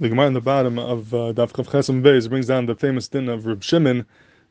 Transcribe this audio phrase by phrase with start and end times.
[0.00, 3.06] The Gemara in the bottom of uh, Daf Chav Chesam Beis brings down the famous
[3.06, 4.04] din of Reb Shimon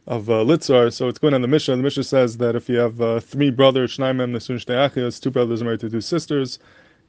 [0.08, 0.94] of uh, Litzar.
[0.94, 1.76] So it's going on the Mishnah.
[1.76, 5.62] The Mishnah says that if you have uh, three brothers, Shnaimem Nesun Shtei two brothers
[5.62, 6.60] married to two sisters,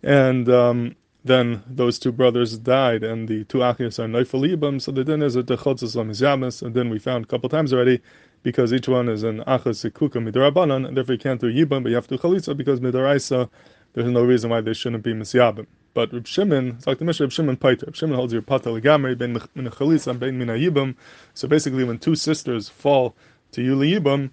[0.02, 4.90] and um, then those two brothers died, and the two Achias are Neifel Yibam, so
[4.90, 8.00] the din is a Dechotzes Lamizyamas, and then we found a couple times already,
[8.42, 11.90] because each one is an Achas Sikuka Midarabanan, and therefore you can't do Yibam, but
[11.90, 13.48] you have to Chalitza, because Midaraisa,
[13.92, 15.66] there's no reason why they shouldn't be Misyabim.
[15.94, 17.86] But Reb Shimon, it's like the Mishnah Reb Shimon Paiter.
[17.86, 20.96] Reb Shimon holds your pata legamri ben min ben min yibam.
[21.34, 23.14] So basically, when two sisters fall
[23.52, 24.30] to Yuli Yibam,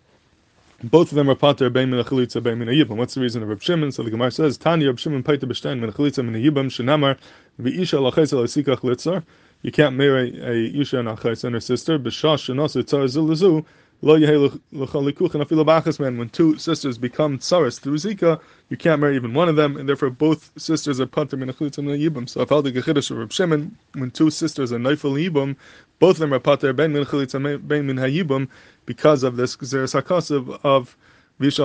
[0.83, 2.97] both of them are pater ben min chalitza ben min yibam.
[2.97, 3.91] What's the reason of Reb Shimon?
[3.91, 7.19] So the Gemara says, Tanya Reb Shimon Paiter b'stein min chalitza min yibam shenamar
[7.61, 9.23] v'isha lachayz alasikach litzar.
[9.61, 11.99] You can't marry a isha and a and her sister.
[11.99, 13.63] B'shash shenasu tzar zilazu
[14.01, 14.19] when
[16.29, 20.09] two sisters become tsaras through Zika, you can't marry even one of them, and therefore
[20.09, 22.27] both sisters are pater min achlitzim yibum.
[22.27, 25.55] So if held the gechidish of Reb Shimon, when two sisters are neifel yibum,
[25.99, 28.47] both of them are pater ben min chalitzim ben min hayibum
[28.87, 30.97] because of this gzeres hakasav of
[31.41, 31.63] now, what's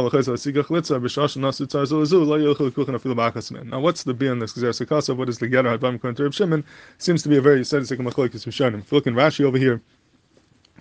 [4.05, 6.65] the be on this gzeres What is the getter Reb Shimon?
[6.97, 8.79] Seems to be a very sadistic machlokes Rishonim.
[8.79, 9.83] If you look in Rashi over here.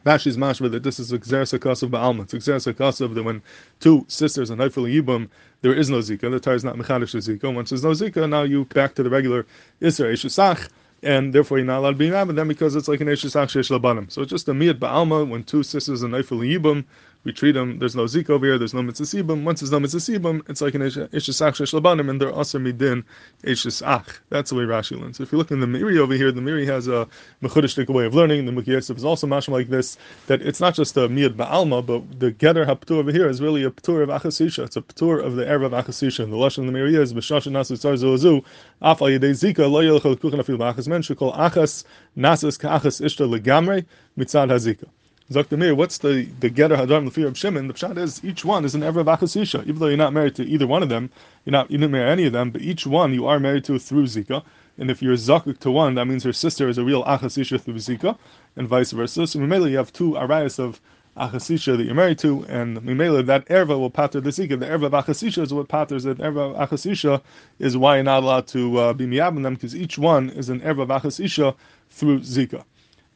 [0.06, 2.32] Rashi's mashma that this is a of Ba'alma.
[2.32, 2.74] It's a
[3.16, 3.42] that when
[3.80, 5.30] two sisters are Neifel Yibum,
[5.62, 6.30] there is no Zika.
[6.30, 7.54] The Torah is not Mechadish Zika.
[7.54, 9.48] Once there's no Zika, now you back to the regular
[9.82, 10.70] Isra Eshesach,
[11.02, 13.76] and therefore you're not allowed to be married then because it's like an Eshesach Shesh
[13.76, 14.12] Labanim.
[14.12, 16.86] So it's just a Miyat Ba'alma when two sisters are Neifel Yibum,
[17.26, 17.80] we treat them.
[17.80, 18.58] There's no zik over here.
[18.60, 22.32] There's no mitzvah Once there's no mitzvah it's like an ishes ach shlabanim, and they're
[22.32, 23.04] also midin
[23.44, 24.22] ishes ach.
[24.30, 25.18] That's the way Rashi learns.
[25.18, 27.08] So if you look in the Meiri over here, the Meiri has a
[27.42, 28.46] mechudishtik way of learning.
[28.46, 29.98] The Mukiyesef is also mashma like this.
[30.28, 33.64] That it's not just a miyad ba'alma, but the getter haptur over here is really
[33.64, 34.64] a ptur of achasisha.
[34.66, 36.30] It's a ptur of the erev of achasisha.
[36.30, 38.46] The lashon of the Meiri is b'shashin nasu tzar zozu
[38.84, 43.28] af al yedei zika lo yelchel kuchen afil ba'achas men shekol achas nasas ka'achas ishta
[43.28, 43.84] legamre
[44.16, 44.86] mitzad hazika.
[45.32, 47.68] Zaktamir, what's the, the getter hadram fear of Shimon?
[47.68, 49.62] The pshat is each one is an ever of achasisha.
[49.64, 51.10] Even though you're not married to either one of them,
[51.44, 53.80] you're not you didn't marry any of them, but each one you are married to
[53.80, 54.44] through zika.
[54.78, 57.74] And if you're zakuk to one, that means her sister is a real achasisha through
[57.74, 58.20] zika,
[58.56, 59.26] and vice versa.
[59.26, 60.80] So Mimela, you have two arayas of
[61.18, 64.60] achasisha that you're married to, and Mimela, that erva will pater the zika.
[64.60, 66.20] The erva of achasisha is what paters it.
[66.20, 67.24] Erva of achasisha
[67.58, 70.62] is why you're not allowed to uh, be miyabin them, because each one is an
[70.62, 71.56] erva of achasisha
[71.90, 72.64] through zika.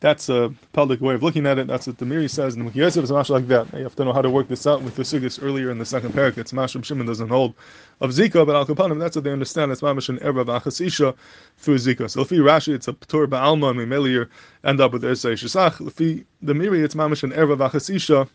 [0.02, 1.68] That's a public way of looking at it.
[1.68, 2.56] That's what the Meiri says.
[2.56, 3.68] And the Yosef is much like that.
[3.74, 5.86] You have to know how to work this out with the Sugis earlier in the
[5.86, 6.38] second parak.
[6.38, 7.54] It's Mashram Shimon doesn't hold
[8.00, 9.74] of Zika, but Al Kapanim, that's what they understand.
[9.74, 11.18] It's Mamash and Erba Achasisha
[11.58, 12.10] through Zika.
[12.10, 14.26] So if you Rashi, it's a Ptur Ba'alma, and we
[14.64, 15.86] end up with Ersei Shesach.
[15.86, 18.30] If the Meiri, it's Mamash and Erba Achasisha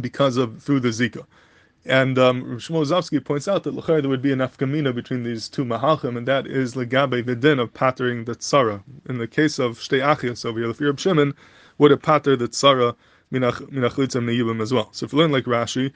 [0.00, 1.24] because of through the Zika.
[1.84, 5.64] And um, Shmuel Rozovsky points out that there would be an afkamina between these two
[5.64, 8.82] mahalchim, and that is legabe the din of pattering the tzara.
[9.08, 11.34] In the case of shtei achias over here, the fear of Shimon
[11.78, 12.94] would have patter the tzara
[13.32, 14.90] minachlitzam neibim as well.
[14.92, 15.92] So if you learn like Rashi,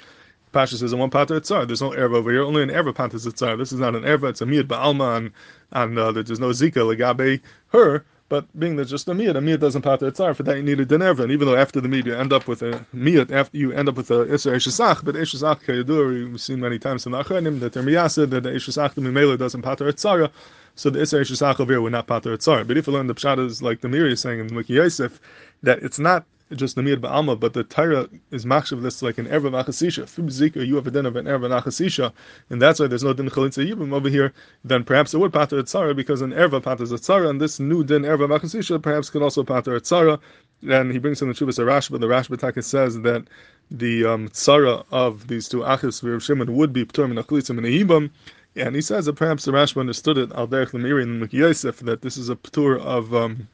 [0.50, 2.42] Pasha says, "I want pater tzar." There's no erva over here.
[2.42, 3.56] Only an erva pater tzar.
[3.56, 4.30] This is not an erva.
[4.30, 5.30] It's a miyad ba'alma, and,
[5.70, 8.04] and uh, there's no zika legabe her.
[8.28, 10.34] But being that just a miyat, a miyat doesn't pass the tzar.
[10.34, 12.48] For that you need a denerva, and even though after the miyat you end up
[12.48, 16.40] with a miyat, after you end up with a iser eshesach, but eshesach kayadur, we've
[16.40, 19.62] seen many times in the achanim that they're miyased that the eshesach the mimela doesn't
[19.62, 20.30] pater tzara.
[20.74, 22.66] So the iser eshesach over here would not pater tzara.
[22.66, 25.20] But if you learn the pshat is like the Meiri is saying in Miki Yosef,
[25.62, 29.50] that it's not just Namir Ba'alma, but the Torah is machshav this like an Erva
[29.64, 30.08] Achasisha.
[30.08, 32.12] Through Zika, you have a din of an Erva Achasisha,
[32.50, 34.32] and that's why there's no din Chalitza Yibim over here.
[34.64, 37.82] Then perhaps it would pater Tzara, because an Erva paters a Tzara, and this new
[37.82, 40.20] din Erva Achasisha perhaps could also pater a Tzara.
[40.68, 43.26] And he brings in the Chubas Rashba, the Rashba Taka says that
[43.70, 47.66] the um, Tzara of these two Achis, Rav Shimon, would be Ptur Min Achlitzim and
[47.66, 48.10] Yibam.
[48.54, 52.02] And he says that perhaps the Rashba understood it, Al Derech Lemiri and Yosef, that
[52.02, 53.12] this is a Ptur of.
[53.14, 53.48] Um,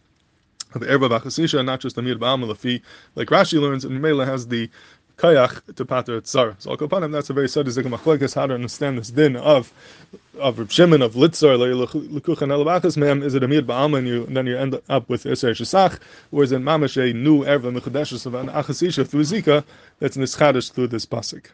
[0.80, 2.82] the erba b'achasisha, not just the mir ba'am lafi,
[3.14, 4.68] like Rashi learns, and Mela has the
[5.18, 6.56] kayach to pater tzar.
[6.58, 9.72] So al that's a very sadistic machlekes how to understand this din of
[10.38, 13.22] of Reb Shimon of Litzar lekuchan elabachas mem.
[13.22, 16.00] Is it a mir ba'am and you and then you end up with Isser Shesach,
[16.32, 19.64] or is it mamash a new erva mechadeshes of an achasisha through zika
[20.00, 21.52] that's nischadish through this pasuk.